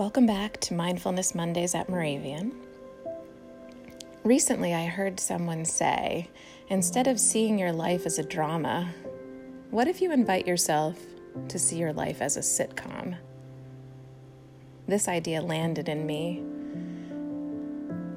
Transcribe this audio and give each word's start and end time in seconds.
Welcome 0.00 0.24
back 0.24 0.58
to 0.60 0.72
Mindfulness 0.72 1.34
Mondays 1.34 1.74
at 1.74 1.90
Moravian. 1.90 2.54
Recently, 4.24 4.72
I 4.72 4.86
heard 4.86 5.20
someone 5.20 5.66
say 5.66 6.30
instead 6.70 7.06
of 7.06 7.20
seeing 7.20 7.58
your 7.58 7.72
life 7.72 8.06
as 8.06 8.18
a 8.18 8.22
drama, 8.22 8.94
what 9.70 9.88
if 9.88 10.00
you 10.00 10.10
invite 10.10 10.46
yourself 10.46 10.98
to 11.48 11.58
see 11.58 11.76
your 11.76 11.92
life 11.92 12.22
as 12.22 12.38
a 12.38 12.40
sitcom? 12.40 13.18
This 14.88 15.06
idea 15.06 15.42
landed 15.42 15.86
in 15.86 16.06
me. 16.06 16.42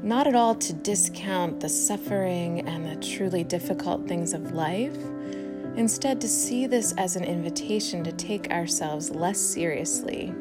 Not 0.02 0.25
at 0.25 0.36
all 0.36 0.55
to 0.55 0.71
discount 0.71 1.59
the 1.59 1.68
suffering 1.68 2.65
and 2.65 2.86
the 2.86 3.05
truly 3.05 3.43
difficult 3.43 4.07
things 4.07 4.31
of 4.31 4.54
life, 4.54 4.95
instead, 5.75 6.21
to 6.21 6.29
see 6.29 6.65
this 6.65 6.93
as 6.97 7.18
an 7.18 7.25
invitation 7.25 8.05
to 8.05 8.13
take 8.13 8.52
ourselves 8.52 9.09
less 9.09 9.38
seriously 9.38 10.34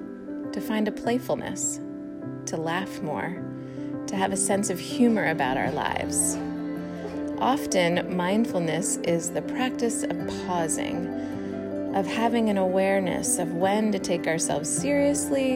to 0.52 0.61
find 0.61 0.87
a 0.88 0.92
playfulness, 0.92 1.80
to 2.47 2.56
laugh 2.56 3.01
more, 3.01 3.42
to 4.06 4.16
have 4.16 4.33
a 4.33 4.37
sense 4.37 4.70
of 4.70 4.78
humor 4.78 5.30
about 5.30 5.56
our 5.56 5.70
lives. 5.70 6.37
Often, 7.38 8.15
mindfulness 8.16 8.98
is 8.98 9.30
the 9.30 9.42
practice 9.42 10.02
of 10.05 10.47
pausing, 10.47 11.92
of 11.95 12.06
having 12.06 12.48
an 12.48 12.59
awareness 12.59 13.38
of 13.38 13.55
when 13.55 13.91
to 13.92 13.98
take 13.98 14.27
ourselves 14.27 14.69
seriously 14.69 15.55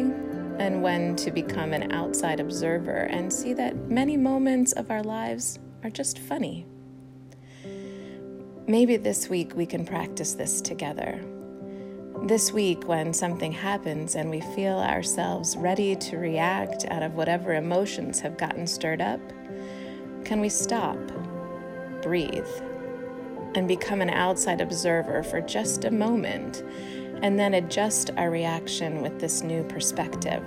and 0.59 0.83
when 0.83 1.15
to 1.17 1.31
become 1.31 1.73
an 1.73 1.93
outside 1.93 2.41
observer 2.41 3.05
and 3.11 3.33
see 3.33 3.53
that 3.53 3.77
many 3.91 4.17
moments 4.17 4.73
of 4.73 4.91
our 4.91 5.03
lives 5.03 5.59
are 5.85 5.91
just 5.91 6.19
funny. 6.19 6.67
Maybe 8.67 8.97
this 8.97 9.29
week 9.29 9.55
we 9.55 9.67
can 9.67 9.85
practice 9.85 10.35
this 10.35 10.61
together 10.61 11.21
this 12.23 12.53
week, 12.53 12.89
when 12.89 13.13
something 13.13 13.53
happens 13.53 14.15
and 14.15 14.31
we 14.31 14.41
feel 14.41 14.79
ourselves 14.79 15.57
ready 15.57 15.95
to 15.97 16.17
react 16.17 16.85
out 16.87 17.03
of 17.03 17.15
whatever 17.15 17.55
emotions 17.55 18.21
have 18.21 18.39
gotten 18.39 18.67
stirred 18.67 19.01
up, 19.01 19.21
can 20.25 20.41
we 20.41 20.49
stop, 20.49 20.99
breathe, 22.03 22.49
and 23.55 23.69
become 23.69 24.01
an 24.01 24.11
outside 24.11 24.61
observer 24.61 25.23
for 25.23 25.41
just 25.41 25.85
a 25.85 25.91
moment, 25.91 26.65
and 27.23 27.39
then 27.39 27.55
adjust 27.55 28.11
our 28.17 28.31
reaction 28.31 29.03
with 29.03 29.21
this 29.21 29.43
new 29.43 29.63
perspective? 29.65 30.43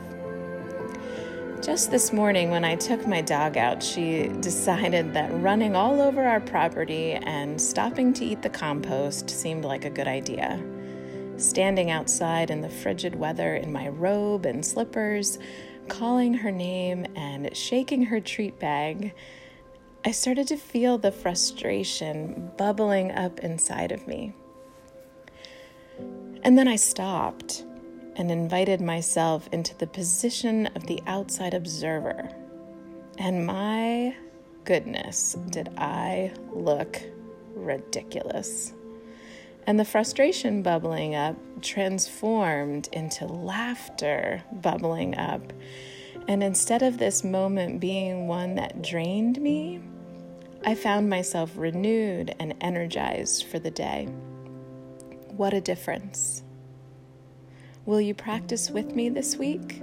Just 1.62 1.92
this 1.92 2.12
morning, 2.12 2.50
when 2.50 2.66
I 2.66 2.75
took 2.75 3.06
my 3.06 3.22
dog 3.22 3.58
out, 3.58 3.84
she 3.84 4.28
decided 4.40 5.14
that 5.14 5.30
running 5.42 5.75
all 5.75 6.02
over 6.02 6.23
our 6.23 6.42
property 6.42 7.14
and 7.14 7.62
stopping 7.62 8.12
to 8.14 8.25
eat 8.25 8.42
the 8.42 8.50
compost 8.50 9.30
seemed 9.30 9.66
like 9.66 9.86
a 9.86 9.90
good 9.90 10.08
idea 10.08 10.62
standing 11.42 11.90
outside 11.90 12.52
in 12.52 12.62
the 12.62 12.70
frigid 12.70 13.16
weather 13.16 13.56
in 13.56 13.72
my 13.72 13.88
robe 13.88 14.45
and 14.45 14.66
slippers, 14.66 15.40
calling 15.88 16.34
her 16.34 16.52
name 16.52 17.06
and 17.16 17.56
shaking 17.56 18.04
her 18.04 18.20
treat 18.20 18.59
bag, 18.59 19.14
I 20.06 20.12
started 20.12 20.48
to 20.48 20.58
feel 20.58 20.98
the 20.98 21.12
frustration 21.12 22.52
bubbling 22.58 23.12
up 23.12 23.40
inside 23.40 23.92
of 23.92 24.08
me. 24.08 24.34
And 26.44 26.58
then 26.58 26.68
I 26.68 26.78
stopped 26.78 27.66
and 28.16 28.31
invited 28.31 28.81
myself 28.81 29.50
into 29.52 29.76
the 29.78 29.88
position 29.88 30.68
of 30.68 30.88
the 30.88 31.02
outside 31.08 31.53
observer. 31.53 32.30
And 33.18 33.46
my 33.46 34.16
goodness, 34.64 35.34
did 35.50 35.70
I 35.78 36.31
look 36.53 37.02
ridiculous 37.53 38.74
and 39.68 39.80
the 39.80 39.86
frustration 39.86 40.62
bubbling 40.62 41.16
up 41.16 41.36
transformed 41.62 42.90
into 42.92 43.26
laughter 43.26 44.44
bubbling 44.52 45.18
up. 45.18 45.54
And 46.28 46.44
instead 46.44 46.82
of 46.82 46.98
this 46.98 47.24
moment 47.24 47.80
being 47.80 48.28
one 48.28 48.56
that 48.56 48.81
drained 48.81 49.42
me, 49.42 49.81
I 50.66 50.75
found 50.75 51.09
myself 51.09 51.52
renewed 51.56 52.36
and 52.40 52.53
energized 52.62 53.46
for 53.46 53.59
the 53.59 53.72
day. 53.72 54.06
What 55.30 55.53
a 55.53 55.62
difference. 55.62 56.44
Will 57.86 58.02
you 58.02 58.14
practice 58.14 58.69
with 58.69 58.94
me 58.94 59.09
this 59.09 59.38
week? 59.38 59.81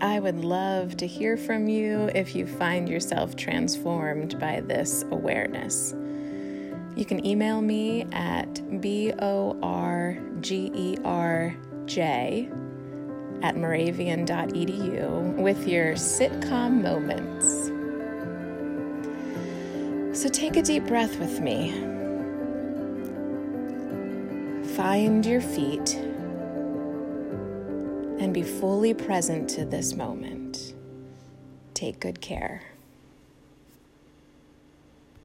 I 0.00 0.18
would 0.18 0.42
love 0.42 0.96
to 0.96 1.06
hear 1.06 1.36
from 1.36 1.68
you 1.68 2.10
if 2.14 2.34
you 2.34 2.46
find 2.46 2.88
yourself 2.88 3.36
transformed 3.36 4.40
by 4.40 4.60
this 4.60 5.04
awareness. 5.10 5.94
You 7.00 7.06
can 7.06 7.24
email 7.24 7.62
me 7.62 8.04
at 8.12 8.82
B 8.82 9.10
O 9.20 9.58
R 9.62 10.18
G 10.42 10.70
E 10.74 10.98
R 11.02 11.56
J 11.86 12.50
at 13.40 13.56
moravian.edu 13.56 15.34
with 15.36 15.66
your 15.66 15.94
sitcom 15.94 16.82
moments. 16.82 17.70
So 20.20 20.28
take 20.28 20.58
a 20.58 20.62
deep 20.62 20.86
breath 20.86 21.18
with 21.18 21.40
me. 21.40 21.70
Find 24.74 25.24
your 25.24 25.40
feet 25.40 25.94
and 28.20 28.34
be 28.34 28.42
fully 28.42 28.92
present 28.92 29.48
to 29.50 29.64
this 29.64 29.94
moment. 29.94 30.74
Take 31.72 31.98
good 31.98 32.20
care. 32.20 32.69